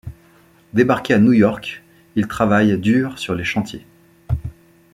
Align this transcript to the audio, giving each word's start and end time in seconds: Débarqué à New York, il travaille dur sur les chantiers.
Débarqué 0.73 1.13
à 1.13 1.19
New 1.19 1.31
York, 1.31 1.83
il 2.15 2.27
travaille 2.27 2.75
dur 2.79 3.19
sur 3.19 3.35
les 3.35 3.43
chantiers. 3.43 3.85